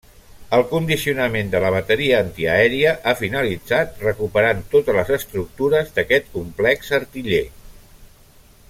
[0.57, 7.45] El condicionament de la bateria antiaèria ha finalitzat recuperant totes les estructures d’aquest complex artiller.